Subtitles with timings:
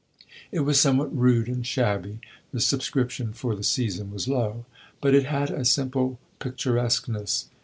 [0.51, 4.65] It was somewhat rude and shabby the subscription for the season was low
[4.99, 7.49] but it had a simple picturesqueness.